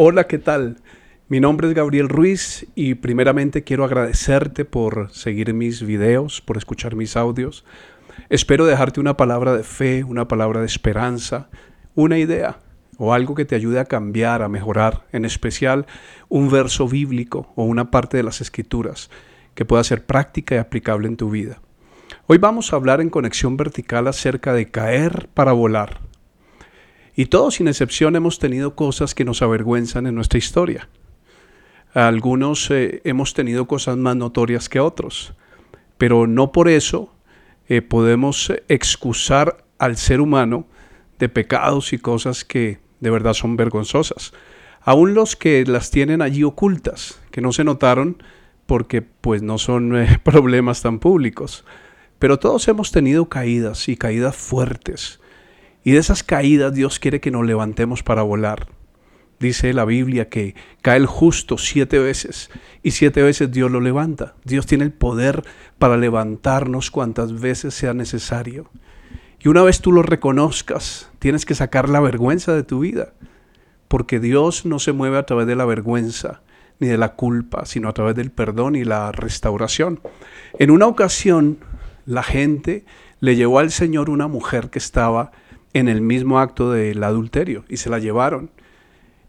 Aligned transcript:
Hola, 0.00 0.28
¿qué 0.28 0.38
tal? 0.38 0.76
Mi 1.26 1.40
nombre 1.40 1.66
es 1.66 1.74
Gabriel 1.74 2.08
Ruiz 2.08 2.68
y 2.76 2.94
primeramente 2.94 3.64
quiero 3.64 3.82
agradecerte 3.82 4.64
por 4.64 5.10
seguir 5.10 5.52
mis 5.54 5.82
videos, 5.82 6.40
por 6.40 6.56
escuchar 6.56 6.94
mis 6.94 7.16
audios. 7.16 7.64
Espero 8.28 8.64
dejarte 8.64 9.00
una 9.00 9.16
palabra 9.16 9.54
de 9.54 9.64
fe, 9.64 10.04
una 10.04 10.28
palabra 10.28 10.60
de 10.60 10.66
esperanza, 10.66 11.48
una 11.96 12.16
idea 12.16 12.60
o 12.96 13.12
algo 13.12 13.34
que 13.34 13.44
te 13.44 13.56
ayude 13.56 13.80
a 13.80 13.86
cambiar, 13.86 14.42
a 14.42 14.48
mejorar, 14.48 15.04
en 15.10 15.24
especial 15.24 15.84
un 16.28 16.48
verso 16.48 16.86
bíblico 16.86 17.52
o 17.56 17.64
una 17.64 17.90
parte 17.90 18.18
de 18.18 18.22
las 18.22 18.40
escrituras 18.40 19.10
que 19.56 19.64
pueda 19.64 19.82
ser 19.82 20.06
práctica 20.06 20.54
y 20.54 20.58
aplicable 20.58 21.08
en 21.08 21.16
tu 21.16 21.28
vida. 21.28 21.60
Hoy 22.28 22.38
vamos 22.38 22.72
a 22.72 22.76
hablar 22.76 23.00
en 23.00 23.10
conexión 23.10 23.56
vertical 23.56 24.06
acerca 24.06 24.52
de 24.52 24.66
caer 24.66 25.28
para 25.34 25.50
volar. 25.50 26.07
Y 27.18 27.26
todos 27.26 27.56
sin 27.56 27.66
excepción 27.66 28.14
hemos 28.14 28.38
tenido 28.38 28.76
cosas 28.76 29.12
que 29.12 29.24
nos 29.24 29.42
avergüenzan 29.42 30.06
en 30.06 30.14
nuestra 30.14 30.38
historia. 30.38 30.88
Algunos 31.92 32.70
eh, 32.70 33.00
hemos 33.02 33.34
tenido 33.34 33.66
cosas 33.66 33.96
más 33.96 34.14
notorias 34.14 34.68
que 34.68 34.78
otros, 34.78 35.34
pero 35.96 36.28
no 36.28 36.52
por 36.52 36.68
eso 36.68 37.12
eh, 37.66 37.82
podemos 37.82 38.52
excusar 38.68 39.64
al 39.80 39.96
ser 39.96 40.20
humano 40.20 40.68
de 41.18 41.28
pecados 41.28 41.92
y 41.92 41.98
cosas 41.98 42.44
que 42.44 42.78
de 43.00 43.10
verdad 43.10 43.34
son 43.34 43.56
vergonzosas. 43.56 44.32
Aún 44.80 45.14
los 45.14 45.34
que 45.34 45.64
las 45.66 45.90
tienen 45.90 46.22
allí 46.22 46.44
ocultas, 46.44 47.20
que 47.32 47.40
no 47.40 47.50
se 47.52 47.64
notaron 47.64 48.22
porque 48.66 49.02
pues 49.02 49.42
no 49.42 49.58
son 49.58 49.96
eh, 49.96 50.20
problemas 50.22 50.82
tan 50.82 51.00
públicos. 51.00 51.64
Pero 52.20 52.38
todos 52.38 52.68
hemos 52.68 52.92
tenido 52.92 53.28
caídas 53.28 53.88
y 53.88 53.96
caídas 53.96 54.36
fuertes. 54.36 55.18
Y 55.88 55.92
de 55.92 56.00
esas 56.00 56.22
caídas 56.22 56.74
Dios 56.74 56.98
quiere 56.98 57.18
que 57.18 57.30
nos 57.30 57.46
levantemos 57.46 58.02
para 58.02 58.20
volar. 58.20 58.66
Dice 59.40 59.72
la 59.72 59.86
Biblia 59.86 60.28
que 60.28 60.54
cae 60.82 60.98
el 60.98 61.06
justo 61.06 61.56
siete 61.56 61.98
veces 61.98 62.50
y 62.82 62.90
siete 62.90 63.22
veces 63.22 63.50
Dios 63.50 63.70
lo 63.70 63.80
levanta. 63.80 64.34
Dios 64.44 64.66
tiene 64.66 64.84
el 64.84 64.92
poder 64.92 65.44
para 65.78 65.96
levantarnos 65.96 66.90
cuantas 66.90 67.40
veces 67.40 67.72
sea 67.72 67.94
necesario. 67.94 68.68
Y 69.40 69.48
una 69.48 69.62
vez 69.62 69.80
tú 69.80 69.90
lo 69.92 70.02
reconozcas, 70.02 71.10
tienes 71.20 71.46
que 71.46 71.54
sacar 71.54 71.88
la 71.88 72.00
vergüenza 72.00 72.52
de 72.52 72.64
tu 72.64 72.80
vida. 72.80 73.14
Porque 73.88 74.20
Dios 74.20 74.66
no 74.66 74.80
se 74.80 74.92
mueve 74.92 75.16
a 75.16 75.24
través 75.24 75.46
de 75.46 75.56
la 75.56 75.64
vergüenza 75.64 76.42
ni 76.80 76.88
de 76.88 76.98
la 76.98 77.14
culpa, 77.14 77.64
sino 77.64 77.88
a 77.88 77.94
través 77.94 78.14
del 78.14 78.30
perdón 78.30 78.76
y 78.76 78.84
la 78.84 79.10
restauración. 79.10 80.00
En 80.58 80.70
una 80.70 80.86
ocasión, 80.86 81.60
la 82.04 82.24
gente 82.24 82.84
le 83.20 83.36
llevó 83.36 83.58
al 83.58 83.70
Señor 83.70 84.10
una 84.10 84.28
mujer 84.28 84.68
que 84.68 84.78
estaba 84.78 85.32
en 85.72 85.88
el 85.88 86.00
mismo 86.00 86.38
acto 86.38 86.70
del 86.72 87.02
adulterio 87.02 87.64
y 87.68 87.76
se 87.78 87.90
la 87.90 87.98
llevaron. 87.98 88.50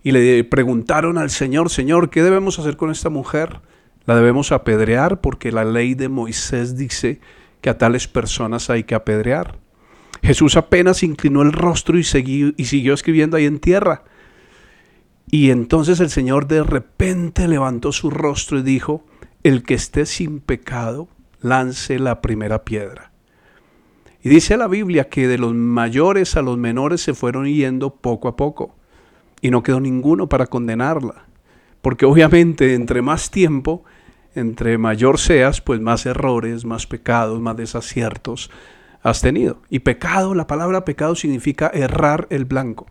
Y 0.03 0.11
le 0.11 0.43
preguntaron 0.43 1.17
al 1.17 1.29
Señor, 1.29 1.69
Señor, 1.69 2.09
¿qué 2.09 2.23
debemos 2.23 2.59
hacer 2.59 2.77
con 2.77 2.91
esta 2.91 3.09
mujer? 3.09 3.59
La 4.05 4.15
debemos 4.15 4.51
apedrear 4.51 5.21
porque 5.21 5.51
la 5.51 5.65
ley 5.65 5.93
de 5.93 6.09
Moisés 6.09 6.77
dice 6.77 7.19
que 7.61 7.69
a 7.69 7.77
tales 7.77 8.07
personas 8.07 8.69
hay 8.69 8.83
que 8.83 8.95
apedrear. 8.95 9.57
Jesús 10.23 10.57
apenas 10.57 11.03
inclinó 11.03 11.41
el 11.41 11.51
rostro 11.51 11.97
y, 11.97 12.03
siguió 12.03 12.93
escribiendo 12.93 13.37
ahí 13.37 13.45
en 13.45 13.59
tierra. 13.59 14.03
Y 15.31 15.51
entonces 15.51 15.99
el 15.99 16.09
Señor 16.09 16.47
de 16.47 16.63
repente 16.63 17.47
levantó 17.47 17.91
su 17.91 18.09
rostro 18.09 18.59
y 18.59 18.63
dijo, 18.63 19.05
el 19.43 19.63
que 19.63 19.75
esté 19.75 20.05
sin 20.05 20.39
pecado, 20.39 21.07
lance 21.41 21.99
la 21.99 22.21
primera 22.21 22.65
piedra. 22.65 23.08
Y 24.21 24.29
dice 24.29 24.57
la 24.57 24.67
Biblia 24.67 25.09
que 25.09 25.27
de 25.27 25.37
los 25.37 25.53
mayores 25.53 26.35
a 26.35 26.41
los 26.41 26.57
menores 26.57 27.01
se 27.01 27.13
fueron 27.13 27.45
yendo 27.45 27.95
poco 27.95 28.27
a 28.27 28.35
poco 28.35 28.75
y 29.41 29.49
no 29.49 29.63
quedó 29.63 29.79
ninguno 29.79 30.27
para 30.27 30.47
condenarla. 30.47 31.25
Porque 31.81 32.05
obviamente 32.05 32.73
entre 32.73 33.01
más 33.01 33.31
tiempo, 33.31 33.85
entre 34.35 34.77
mayor 34.77 35.19
seas, 35.19 35.61
pues 35.61 35.79
más 35.79 36.05
errores, 36.05 36.65
más 36.65 36.85
pecados, 36.85 37.39
más 37.39 37.55
desaciertos 37.55 38.51
has 39.01 39.21
tenido. 39.21 39.61
Y 39.69 39.79
pecado, 39.79 40.35
la 40.35 40.47
palabra 40.47 40.85
pecado 40.85 41.15
significa 41.15 41.71
errar 41.73 42.27
el 42.29 42.45
blanco. 42.45 42.87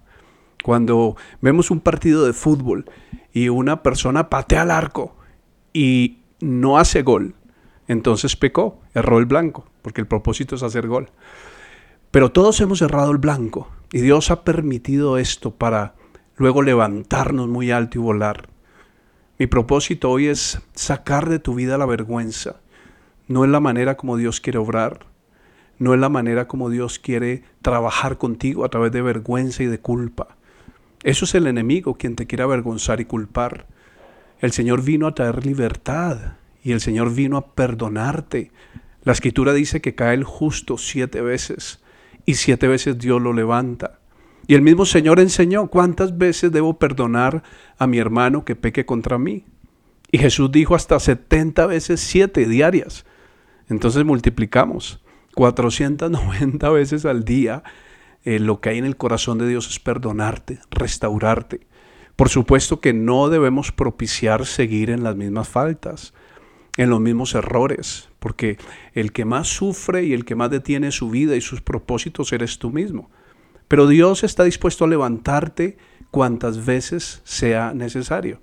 Cuando 0.65 1.17
vemos 1.41 1.71
un 1.71 1.81
partido 1.81 2.25
de 2.27 2.33
fútbol 2.33 2.87
y 3.33 3.49
una 3.49 3.83
persona 3.83 4.29
patea 4.29 4.63
al 4.63 4.71
arco 4.71 5.17
y 5.73 6.19
no 6.41 6.79
hace 6.79 7.03
gol, 7.03 7.35
entonces 7.87 8.37
pecó, 8.37 8.81
erró 8.95 9.19
el 9.19 9.27
blanco, 9.27 9.67
porque 9.89 10.03
el 10.03 10.07
propósito 10.07 10.55
es 10.55 10.63
hacer 10.63 10.87
gol. 10.87 11.09
Pero 12.11 12.31
todos 12.31 12.61
hemos 12.61 12.83
errado 12.83 13.11
el 13.11 13.17
blanco 13.17 13.71
y 13.91 14.03
Dios 14.03 14.31
ha 14.31 14.45
permitido 14.45 15.17
esto 15.17 15.55
para 15.55 15.95
luego 16.37 16.61
levantarnos 16.61 17.49
muy 17.49 17.71
alto 17.71 17.97
y 17.97 18.03
volar. 18.03 18.51
Mi 19.39 19.47
propósito 19.47 20.11
hoy 20.11 20.27
es 20.27 20.61
sacar 20.75 21.31
de 21.31 21.39
tu 21.39 21.55
vida 21.55 21.79
la 21.79 21.87
vergüenza. 21.87 22.57
No 23.29 23.45
es 23.45 23.51
la 23.51 23.61
manera 23.61 23.97
como 23.97 24.19
Dios 24.19 24.43
quiere 24.43 24.59
obrar, 24.59 25.07
no 25.79 25.95
es 25.95 26.01
la 26.01 26.11
manera 26.11 26.49
como 26.49 26.69
Dios 26.69 26.99
quiere 26.99 27.45
trabajar 27.63 28.19
contigo 28.19 28.67
a 28.67 28.69
través 28.69 28.93
de 28.93 29.01
vergüenza 29.01 29.63
y 29.63 29.69
de 29.69 29.81
culpa. 29.81 30.37
Eso 31.03 31.25
es 31.25 31.35
el 31.35 31.47
enemigo 31.47 31.95
quien 31.95 32.15
te 32.15 32.27
quiere 32.27 32.45
avergonzar 32.45 33.01
y 33.01 33.07
culpar. 33.07 33.65
El 34.41 34.53
Señor 34.53 34.83
vino 34.83 35.07
a 35.07 35.15
traer 35.15 35.47
libertad 35.47 36.35
y 36.63 36.73
el 36.73 36.83
Señor 36.83 37.15
vino 37.15 37.39
a 37.39 37.55
perdonarte. 37.55 38.53
La 39.05 39.13
escritura 39.13 39.53
dice 39.53 39.81
que 39.81 39.95
cae 39.95 40.15
el 40.15 40.25
justo 40.25 40.79
siete 40.79 41.21
veces 41.21 41.81
y 42.27 42.35
siete 42.35 42.69
veces 42.69 42.99
Dios 42.99 43.23
lo 43.23 43.33
levanta. 43.33 44.01
Y 44.47 44.55
el 44.55 44.63
mismo 44.63 44.87
Señor 44.87 45.21
enseñó 45.21 45.69
cuántas 45.69 46.17
veces 46.17 46.53
debo 46.53 46.79
perdonar 46.79 47.43
a 47.79 47.87
mi 47.87 47.99
hermano 47.99 48.45
que 48.45 48.57
peque 48.57 48.87
contra 48.87 49.19
mí. 49.19 49.45
Y 50.11 50.19
Jesús 50.19 50.51
dijo 50.51 50.75
hasta 50.75 50.99
70 50.99 51.67
veces 51.67 52.01
siete 52.01 52.47
diarias. 52.47 53.05
Entonces 53.69 54.05
multiplicamos 54.05 55.01
490 55.35 56.71
veces 56.71 57.05
al 57.05 57.25
día. 57.25 57.63
Eh, 58.25 58.39
lo 58.39 58.61
que 58.61 58.71
hay 58.71 58.79
en 58.79 58.85
el 58.85 58.97
corazón 58.97 59.39
de 59.39 59.49
Dios 59.49 59.69
es 59.69 59.79
perdonarte, 59.79 60.61
restaurarte. 60.71 61.67
Por 62.17 62.31
supuesto 62.31 62.81
que 62.81 62.93
no 62.93 63.29
debemos 63.29 63.71
propiciar 63.71 64.45
seguir 64.45 64.91
en 64.91 65.05
las 65.05 65.15
mismas 65.15 65.49
faltas 65.49 66.15
en 66.79 66.91
los 66.91 67.01
mismos 67.01 67.35
errores, 67.35 68.09
porque 68.21 68.57
el 68.95 69.13
que 69.13 69.25
más 69.25 69.49
sufre 69.49 70.05
y 70.05 70.13
el 70.13 70.25
que 70.25 70.37
más 70.37 70.49
detiene 70.49 70.93
su 70.93 71.11
vida 71.11 71.35
y 71.35 71.41
sus 71.41 71.61
propósitos 71.61 72.33
eres 72.33 72.61
tú 72.61 72.71
mismo. 72.71 73.11
Pero 73.67 73.89
Dios 73.89 74.23
está 74.23 74.45
dispuesto 74.45 74.85
a 74.85 74.89
levantarte 74.89 75.77
cuantas 76.13 76.65
veces 76.65 77.21
sea 77.25 77.75
necesario. 77.75 78.41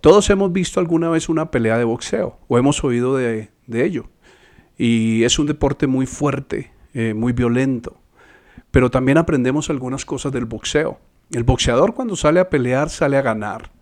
Todos 0.00 0.30
hemos 0.30 0.52
visto 0.52 0.78
alguna 0.78 1.10
vez 1.10 1.28
una 1.28 1.50
pelea 1.50 1.76
de 1.76 1.82
boxeo 1.82 2.38
o 2.46 2.56
hemos 2.56 2.84
oído 2.84 3.16
de, 3.16 3.50
ello. 3.68 4.10
Y 4.78 5.24
es 5.24 5.38
un 5.40 5.46
deporte 5.46 5.88
muy 5.88 6.06
fuerte, 6.06 6.70
eh, 6.94 7.14
muy 7.14 7.32
violento. 7.32 8.00
Pero 8.70 8.92
también 8.92 9.18
aprendemos 9.18 9.70
algunas 9.70 10.04
cosas 10.04 10.30
del 10.30 10.44
boxeo. 10.44 11.00
El 11.32 11.42
boxeador 11.42 11.94
cuando 11.94 12.14
sale 12.14 12.38
a 12.38 12.48
pelear 12.48 12.90
sale 12.90 13.16
a 13.16 13.22
ganar 13.22 13.73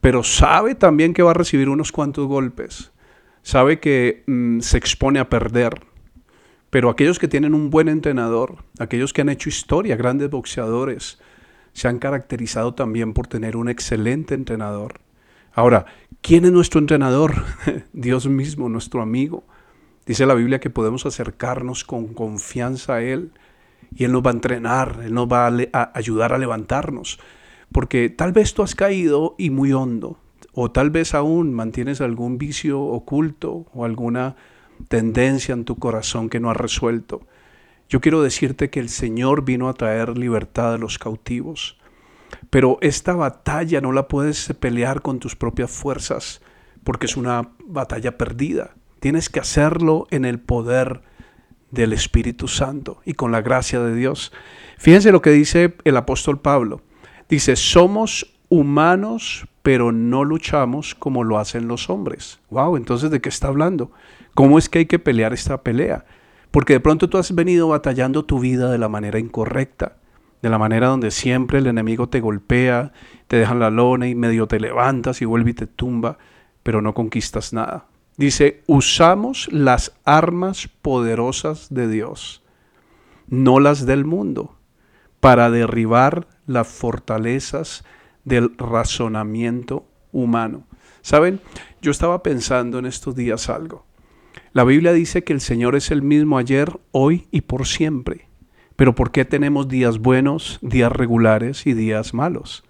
pero 0.00 0.22
sabe 0.22 0.74
también 0.74 1.14
que 1.14 1.22
va 1.22 1.32
a 1.32 1.34
recibir 1.34 1.68
unos 1.68 1.92
cuantos 1.92 2.26
golpes. 2.26 2.92
Sabe 3.42 3.80
que 3.80 4.24
mm, 4.26 4.60
se 4.60 4.78
expone 4.78 5.18
a 5.18 5.28
perder. 5.28 5.80
Pero 6.70 6.90
aquellos 6.90 7.18
que 7.18 7.28
tienen 7.28 7.54
un 7.54 7.70
buen 7.70 7.88
entrenador, 7.88 8.64
aquellos 8.78 9.12
que 9.12 9.22
han 9.22 9.28
hecho 9.28 9.48
historia, 9.48 9.96
grandes 9.96 10.30
boxeadores, 10.30 11.18
se 11.72 11.88
han 11.88 11.98
caracterizado 11.98 12.74
también 12.74 13.12
por 13.12 13.26
tener 13.26 13.56
un 13.56 13.68
excelente 13.68 14.34
entrenador. 14.34 15.00
Ahora, 15.52 15.86
¿quién 16.22 16.44
es 16.44 16.52
nuestro 16.52 16.80
entrenador? 16.80 17.44
Dios 17.92 18.26
mismo, 18.26 18.68
nuestro 18.68 19.00
amigo. 19.00 19.44
Dice 20.06 20.26
la 20.26 20.34
Biblia 20.34 20.60
que 20.60 20.70
podemos 20.70 21.06
acercarnos 21.06 21.84
con 21.84 22.08
confianza 22.14 22.94
a 22.94 23.02
Él 23.02 23.32
y 23.94 24.04
Él 24.04 24.12
nos 24.12 24.22
va 24.22 24.30
a 24.30 24.34
entrenar, 24.34 25.00
Él 25.04 25.14
nos 25.14 25.28
va 25.28 25.46
a 25.46 25.90
ayudar 25.94 26.32
a 26.32 26.38
levantarnos. 26.38 27.18
Porque 27.72 28.08
tal 28.08 28.32
vez 28.32 28.54
tú 28.54 28.62
has 28.62 28.74
caído 28.74 29.34
y 29.38 29.50
muy 29.50 29.72
hondo, 29.72 30.18
o 30.52 30.70
tal 30.70 30.90
vez 30.90 31.14
aún 31.14 31.52
mantienes 31.52 32.00
algún 32.00 32.38
vicio 32.38 32.80
oculto 32.80 33.66
o 33.74 33.84
alguna 33.84 34.36
tendencia 34.88 35.52
en 35.52 35.64
tu 35.64 35.76
corazón 35.76 36.28
que 36.28 36.40
no 36.40 36.50
has 36.50 36.56
resuelto. 36.56 37.22
Yo 37.88 38.00
quiero 38.00 38.22
decirte 38.22 38.70
que 38.70 38.80
el 38.80 38.88
Señor 38.88 39.44
vino 39.44 39.68
a 39.68 39.74
traer 39.74 40.18
libertad 40.18 40.74
a 40.74 40.78
los 40.78 40.98
cautivos. 40.98 41.78
Pero 42.50 42.78
esta 42.80 43.14
batalla 43.14 43.80
no 43.80 43.92
la 43.92 44.08
puedes 44.08 44.52
pelear 44.58 45.02
con 45.02 45.18
tus 45.18 45.36
propias 45.36 45.70
fuerzas, 45.70 46.40
porque 46.84 47.06
es 47.06 47.16
una 47.16 47.50
batalla 47.64 48.18
perdida. 48.18 48.74
Tienes 49.00 49.28
que 49.28 49.40
hacerlo 49.40 50.06
en 50.10 50.24
el 50.24 50.40
poder 50.40 51.02
del 51.70 51.92
Espíritu 51.92 52.48
Santo 52.48 53.00
y 53.04 53.14
con 53.14 53.32
la 53.32 53.42
gracia 53.42 53.80
de 53.80 53.94
Dios. 53.94 54.32
Fíjense 54.78 55.12
lo 55.12 55.22
que 55.22 55.30
dice 55.30 55.76
el 55.84 55.96
apóstol 55.96 56.40
Pablo. 56.40 56.82
Dice, 57.28 57.56
somos 57.56 58.36
humanos, 58.48 59.46
pero 59.62 59.90
no 59.90 60.24
luchamos 60.24 60.94
como 60.94 61.24
lo 61.24 61.38
hacen 61.38 61.66
los 61.66 61.90
hombres. 61.90 62.38
Wow, 62.50 62.76
entonces 62.76 63.10
¿de 63.10 63.20
qué 63.20 63.28
está 63.28 63.48
hablando? 63.48 63.90
¿Cómo 64.34 64.58
es 64.58 64.68
que 64.68 64.80
hay 64.80 64.86
que 64.86 64.98
pelear 64.98 65.32
esta 65.32 65.62
pelea? 65.62 66.04
Porque 66.50 66.74
de 66.74 66.80
pronto 66.80 67.08
tú 67.08 67.18
has 67.18 67.34
venido 67.34 67.68
batallando 67.68 68.24
tu 68.24 68.38
vida 68.38 68.70
de 68.70 68.78
la 68.78 68.88
manera 68.88 69.18
incorrecta, 69.18 69.96
de 70.40 70.50
la 70.50 70.58
manera 70.58 70.86
donde 70.86 71.10
siempre 71.10 71.58
el 71.58 71.66
enemigo 71.66 72.08
te 72.08 72.20
golpea, 72.20 72.92
te 73.26 73.36
deja 73.36 73.54
la 73.54 73.70
lona 73.70 74.08
y 74.08 74.14
medio 74.14 74.46
te 74.46 74.60
levantas 74.60 75.20
y 75.20 75.24
vuelve 75.24 75.50
y 75.50 75.54
te 75.54 75.66
tumba, 75.66 76.18
pero 76.62 76.80
no 76.80 76.94
conquistas 76.94 77.52
nada. 77.52 77.86
Dice, 78.16 78.62
usamos 78.66 79.48
las 79.52 79.92
armas 80.04 80.68
poderosas 80.80 81.66
de 81.70 81.88
Dios, 81.88 82.42
no 83.28 83.60
las 83.60 83.84
del 83.84 84.04
mundo, 84.04 84.55
para 85.26 85.50
derribar 85.50 86.28
las 86.46 86.68
fortalezas 86.68 87.82
del 88.22 88.56
razonamiento 88.58 89.84
humano. 90.12 90.68
¿Saben? 91.02 91.40
Yo 91.82 91.90
estaba 91.90 92.22
pensando 92.22 92.78
en 92.78 92.86
estos 92.86 93.16
días 93.16 93.48
algo. 93.48 93.84
La 94.52 94.62
Biblia 94.62 94.92
dice 94.92 95.24
que 95.24 95.32
el 95.32 95.40
Señor 95.40 95.74
es 95.74 95.90
el 95.90 96.00
mismo 96.00 96.38
ayer, 96.38 96.78
hoy 96.92 97.26
y 97.32 97.40
por 97.40 97.66
siempre. 97.66 98.28
Pero 98.76 98.94
¿por 98.94 99.10
qué 99.10 99.24
tenemos 99.24 99.66
días 99.66 99.98
buenos, 99.98 100.60
días 100.62 100.92
regulares 100.92 101.66
y 101.66 101.72
días 101.72 102.14
malos? 102.14 102.62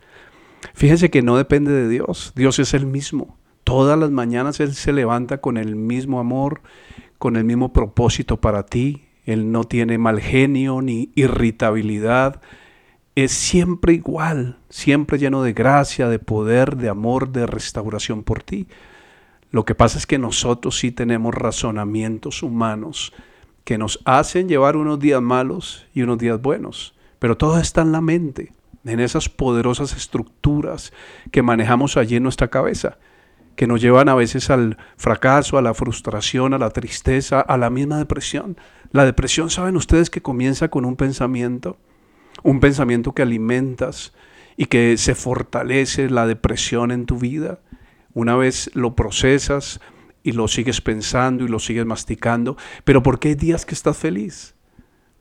Fíjense 0.72 1.10
que 1.10 1.20
no 1.20 1.36
depende 1.36 1.72
de 1.72 1.90
Dios, 1.90 2.32
Dios 2.36 2.58
es 2.58 2.72
el 2.72 2.86
mismo. 2.86 3.36
Todas 3.64 3.98
las 3.98 4.10
mañanas 4.10 4.60
Él 4.60 4.74
se 4.74 4.94
levanta 4.94 5.42
con 5.42 5.58
el 5.58 5.76
mismo 5.76 6.20
amor, 6.20 6.62
con 7.18 7.36
el 7.36 7.44
mismo 7.44 7.74
propósito 7.74 8.40
para 8.40 8.64
ti. 8.64 9.05
Él 9.26 9.52
no 9.52 9.64
tiene 9.64 9.98
mal 9.98 10.20
genio 10.20 10.80
ni 10.80 11.10
irritabilidad. 11.14 12.40
Es 13.16 13.32
siempre 13.32 13.92
igual, 13.92 14.58
siempre 14.70 15.18
lleno 15.18 15.42
de 15.42 15.52
gracia, 15.52 16.08
de 16.08 16.18
poder, 16.18 16.76
de 16.76 16.88
amor, 16.88 17.30
de 17.30 17.46
restauración 17.46 18.22
por 18.22 18.42
ti. 18.42 18.68
Lo 19.50 19.64
que 19.64 19.74
pasa 19.74 19.98
es 19.98 20.06
que 20.06 20.18
nosotros 20.18 20.78
sí 20.78 20.92
tenemos 20.92 21.34
razonamientos 21.34 22.42
humanos 22.42 23.12
que 23.64 23.78
nos 23.78 24.00
hacen 24.04 24.48
llevar 24.48 24.76
unos 24.76 25.00
días 25.00 25.20
malos 25.20 25.86
y 25.92 26.02
unos 26.02 26.18
días 26.18 26.40
buenos. 26.40 26.94
Pero 27.18 27.36
todo 27.36 27.58
está 27.58 27.82
en 27.82 27.90
la 27.90 28.00
mente, 28.00 28.52
en 28.84 29.00
esas 29.00 29.28
poderosas 29.28 29.96
estructuras 29.96 30.92
que 31.32 31.42
manejamos 31.42 31.96
allí 31.96 32.16
en 32.16 32.22
nuestra 32.22 32.48
cabeza, 32.48 32.98
que 33.56 33.66
nos 33.66 33.80
llevan 33.80 34.08
a 34.08 34.14
veces 34.14 34.50
al 34.50 34.78
fracaso, 34.96 35.58
a 35.58 35.62
la 35.62 35.74
frustración, 35.74 36.54
a 36.54 36.58
la 36.58 36.70
tristeza, 36.70 37.40
a 37.40 37.56
la 37.56 37.70
misma 37.70 37.98
depresión. 37.98 38.56
La 38.92 39.04
depresión, 39.04 39.50
¿saben 39.50 39.76
ustedes 39.76 40.10
que 40.10 40.22
comienza 40.22 40.68
con 40.68 40.84
un 40.84 40.96
pensamiento? 40.96 41.78
Un 42.42 42.60
pensamiento 42.60 43.12
que 43.12 43.22
alimentas 43.22 44.12
y 44.56 44.66
que 44.66 44.96
se 44.98 45.14
fortalece 45.14 46.08
la 46.10 46.26
depresión 46.26 46.90
en 46.92 47.06
tu 47.06 47.18
vida. 47.18 47.60
Una 48.14 48.36
vez 48.36 48.70
lo 48.74 48.94
procesas, 48.94 49.80
y 50.26 50.32
lo 50.32 50.48
sigues 50.48 50.80
pensando 50.80 51.44
y 51.44 51.48
lo 51.48 51.60
sigues 51.60 51.86
masticando, 51.86 52.56
pero 52.82 53.00
¿por 53.00 53.20
qué 53.20 53.28
hay 53.28 53.34
días 53.36 53.64
que 53.64 53.76
estás 53.76 53.96
feliz? 53.96 54.56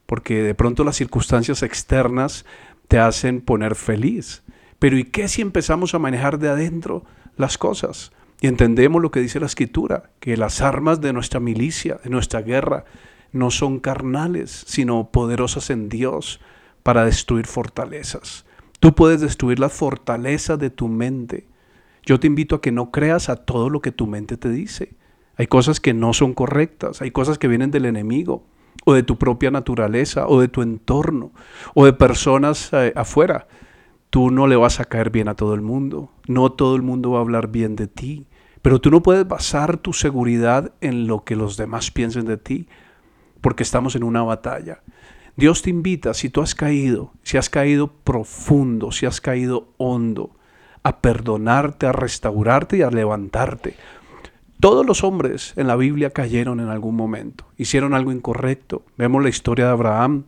Porque 0.08 0.42
de 0.42 0.56
pronto 0.56 0.84
las 0.84 0.96
circunstancias 0.96 1.62
externas 1.62 2.44
te 2.88 2.98
hacen 2.98 3.42
poner 3.42 3.76
feliz. 3.76 4.42
Pero 4.80 4.98
¿y 4.98 5.04
qué 5.04 5.28
si 5.28 5.44
empezamos 5.44 5.94
a 5.94 6.00
manejar 6.00 6.40
de 6.40 6.50
adentro 6.50 7.06
las 7.38 7.60
cosas? 7.60 8.14
Entendemos 8.48 9.02
lo 9.02 9.12
que 9.12 9.22
dice 9.22 9.40
la 9.40 9.46
escritura, 9.46 10.12
que 10.20 10.38
las 10.38 10.62
armas 10.62 11.02
de 11.02 11.14
nuestra 11.14 11.40
milicia, 11.40 12.00
de 12.04 12.10
nuestra 12.10 12.42
guerra, 12.42 12.86
no 13.32 13.52
son 13.52 13.80
carnales, 13.80 14.64
sino 14.68 15.12
poderosas 15.12 15.70
en 15.70 15.90
Dios 15.90 16.40
para 16.84 17.06
destruir 17.06 17.48
fortalezas. 17.48 18.46
Tú 18.80 18.94
puedes 18.94 19.22
destruir 19.22 19.60
las 19.60 19.74
fortalezas 19.74 20.60
de 20.60 20.70
tu 20.70 20.88
mente 20.88 21.48
yo 22.06 22.20
te 22.20 22.28
invito 22.28 22.56
a 22.56 22.62
que 22.62 22.72
no 22.72 22.92
creas 22.92 23.30
a 23.30 23.36
todo 23.36 23.70
lo 23.70 23.82
que 23.82 23.92
tu 23.92 24.06
mente 24.06 24.38
te 24.38 24.50
dice. 24.50 24.94
Hay 25.38 25.48
cosas 25.48 25.80
que 25.80 25.94
no 25.94 26.14
son 26.14 26.34
correctas, 26.34 27.02
hay 27.02 27.12
cosas 27.12 27.40
que 27.40 27.48
vienen 27.48 27.72
del 27.72 27.86
enemigo 27.86 28.46
o 28.86 28.94
de 28.94 29.04
tu 29.04 29.18
propia 29.18 29.50
naturaleza 29.50 30.28
o 30.28 30.40
de 30.40 30.48
tu 30.48 30.62
entorno 30.62 31.32
o 31.74 31.86
de 31.86 31.94
personas 31.94 32.72
eh, 32.74 32.94
afuera. 32.96 33.48
Tú 34.12 34.30
no 34.30 34.48
le 34.48 34.56
vas 34.56 34.80
a 34.80 34.86
caer 34.86 35.10
bien 35.10 35.28
a 35.28 35.36
todo 35.36 35.56
el 35.56 35.62
mundo, 35.62 36.12
no 36.28 36.52
todo 36.52 36.76
el 36.76 36.84
mundo 36.84 37.12
va 37.12 37.18
a 37.18 37.22
hablar 37.22 37.50
bien 37.50 37.76
de 37.76 37.88
ti, 37.88 38.28
pero 38.66 38.82
tú 38.82 38.90
no 38.90 39.04
puedes 39.04 39.28
basar 39.28 39.78
tu 39.78 39.94
seguridad 39.94 40.72
en 40.82 41.06
lo 41.06 41.24
que 41.24 41.36
los 41.36 41.56
demás 41.56 41.92
piensen 41.92 42.26
de 42.26 42.38
ti, 42.38 42.68
porque 43.40 43.62
estamos 43.62 43.96
en 43.96 44.04
una 44.04 44.24
batalla. 44.24 44.82
Dios 45.36 45.62
te 45.62 45.70
invita, 45.70 46.16
si 46.16 46.32
tú 46.32 46.42
has 46.42 46.56
caído, 46.56 47.12
si 47.22 47.38
has 47.38 47.48
caído 47.52 47.92
profundo, 48.04 48.92
si 48.92 49.06
has 49.06 49.22
caído 49.22 49.68
hondo, 49.78 50.32
a 50.82 51.00
perdonarte, 51.00 51.86
a 51.86 51.92
restaurarte 51.92 52.78
y 52.78 52.82
a 52.82 52.90
levantarte. 52.90 53.76
Todos 54.60 54.84
los 54.84 55.04
hombres 55.04 55.54
en 55.58 55.68
la 55.68 55.76
Biblia 55.76 56.10
cayeron 56.10 56.60
en 56.60 56.70
algún 56.70 56.96
momento, 56.96 57.46
hicieron 57.58 57.94
algo 57.94 58.12
incorrecto. 58.12 58.82
Vemos 58.98 59.22
la 59.22 59.30
historia 59.30 59.66
de 59.66 59.72
Abraham, 59.74 60.24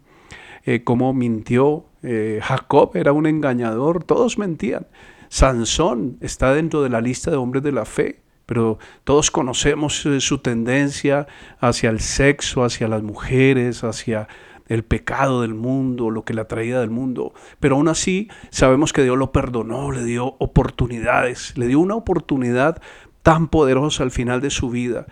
eh, 0.64 0.84
cómo 0.84 1.12
mintió. 1.12 1.86
Eh, 2.04 2.40
Jacob 2.44 2.92
era 2.94 3.14
un 3.14 3.26
engañador, 3.26 4.04
todos 4.04 4.38
mentían. 4.38 4.86
Sansón 5.28 6.20
está 6.22 6.54
dentro 6.54 6.84
de 6.84 6.90
la 6.90 7.02
lista 7.02 7.32
de 7.32 7.38
hombres 7.38 7.64
de 7.64 7.72
la 7.72 7.86
fe, 7.86 8.27
pero 8.48 8.80
todos 9.04 9.30
conocemos 9.30 10.04
eh, 10.08 10.20
su 10.20 10.40
tendencia 10.40 11.28
hacia 11.60 11.92
el 11.92 12.00
sexo, 12.00 12.64
hacia 12.64 12.88
las 12.88 13.04
mujeres, 13.04 13.84
hacia 13.84 14.28
el 14.68 14.84
pecado 14.84 15.42
del 15.42 15.54
mundo, 15.54 16.10
lo 16.10 16.24
que 16.26 16.34
le 16.34 16.42
atraía 16.42 16.80
del 16.80 16.90
mundo. 16.90 17.34
Pero 17.60 17.76
aún 17.76 17.90
así 17.90 18.30
sabemos 18.50 18.94
que 18.94 19.04
Dios 19.04 19.18
lo 19.18 19.32
perdonó, 19.32 19.92
le 19.92 20.04
dio 20.04 20.36
oportunidades, 20.40 21.56
le 21.58 21.68
dio 21.68 21.80
una 21.80 21.96
oportunidad 21.96 22.82
tan 23.22 23.50
poderosa 23.50 24.04
al 24.04 24.12
final 24.12 24.42
de 24.42 24.50
su 24.50 24.70
vida 24.70 25.06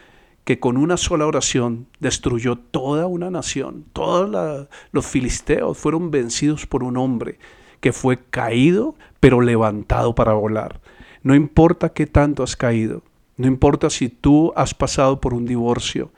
que 0.46 0.60
con 0.60 0.78
una 0.78 0.96
sola 0.96 1.26
oración 1.26 1.88
destruyó 2.00 2.56
toda 2.56 3.08
una 3.08 3.30
nación. 3.30 3.86
Todos 3.94 4.68
los 4.92 5.06
filisteos 5.06 5.78
fueron 5.78 6.12
vencidos 6.12 6.68
por 6.68 6.84
un 6.84 6.98
hombre 6.98 7.40
que 7.82 7.92
fue 7.92 8.18
caído 8.30 8.96
pero 9.20 9.42
levantado 9.42 10.16
para 10.16 10.34
volar. 10.34 10.80
No 11.24 11.34
importa 11.34 11.90
qué 11.90 12.06
tanto 12.06 12.44
has 12.44 12.56
caído, 12.56 13.02
no 13.38 13.48
importa 13.48 13.90
si 13.90 14.10
tú 14.10 14.54
has 14.56 14.74
pasado 14.74 15.20
por 15.20 15.34
un 15.34 15.46
divorcio, 15.46 16.12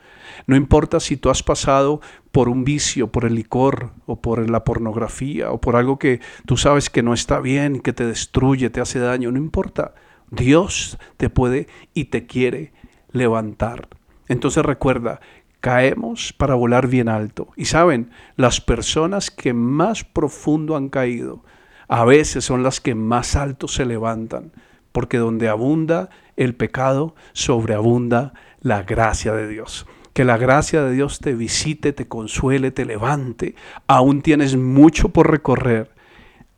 no 0.46 0.56
importa 0.56 1.00
si 1.00 1.16
tú 1.16 1.30
has 1.30 1.42
pasado 1.42 2.00
por 2.30 2.48
un 2.48 2.64
vicio, 2.64 3.08
por 3.08 3.24
el 3.24 3.34
licor 3.34 3.92
o 4.06 4.20
por 4.20 4.48
la 4.48 4.64
pornografía 4.64 5.50
o 5.50 5.60
por 5.60 5.74
algo 5.76 5.98
que 5.98 6.20
tú 6.46 6.56
sabes 6.56 6.90
que 6.90 7.02
no 7.02 7.14
está 7.14 7.40
bien, 7.40 7.80
que 7.80 7.92
te 7.92 8.06
destruye, 8.06 8.70
te 8.70 8.80
hace 8.80 9.00
daño, 9.00 9.32
no 9.32 9.38
importa. 9.38 9.94
Dios 10.30 10.98
te 11.16 11.30
puede 11.30 11.66
y 11.94 12.06
te 12.06 12.26
quiere 12.26 12.72
levantar. 13.10 13.88
Entonces 14.28 14.64
recuerda, 14.64 15.20
caemos 15.60 16.32
para 16.32 16.54
volar 16.54 16.86
bien 16.86 17.08
alto. 17.08 17.48
Y 17.56 17.64
saben, 17.64 18.10
las 18.36 18.60
personas 18.60 19.30
que 19.30 19.54
más 19.54 20.04
profundo 20.04 20.76
han 20.76 20.88
caído, 20.88 21.42
a 21.88 22.04
veces 22.04 22.44
son 22.44 22.62
las 22.62 22.80
que 22.80 22.94
más 22.94 23.34
alto 23.34 23.66
se 23.66 23.86
levantan 23.86 24.52
porque 24.92 25.18
donde 25.18 25.48
abunda 25.48 26.10
el 26.36 26.54
pecado, 26.54 27.14
sobreabunda 27.32 28.32
la 28.60 28.82
gracia 28.82 29.32
de 29.32 29.48
Dios. 29.48 29.86
Que 30.12 30.24
la 30.24 30.36
gracia 30.36 30.82
de 30.82 30.92
Dios 30.92 31.20
te 31.20 31.34
visite, 31.34 31.92
te 31.92 32.08
consuele, 32.08 32.70
te 32.70 32.84
levante. 32.84 33.54
Aún 33.86 34.22
tienes 34.22 34.56
mucho 34.56 35.10
por 35.10 35.30
recorrer. 35.30 35.90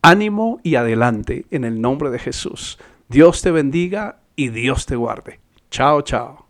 Ánimo 0.03 0.61
y 0.63 0.77
adelante 0.77 1.45
en 1.51 1.65
el 1.65 1.81
nombre 1.81 2.11
de 2.11 2.19
Jesús. 2.19 2.79
Dios 3.09 3.43
te 3.43 3.51
bendiga 3.51 4.21
y 4.37 4.49
Dios 4.49 4.87
te 4.87 4.97
guarde. 4.97 5.41
Chao, 5.71 6.03
chao. 6.03 6.50